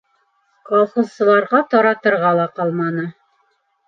Колхозсыларға 0.69 1.59
таратырға 1.73 2.31
ла 2.39 2.47
ҡалманы. 2.61 3.05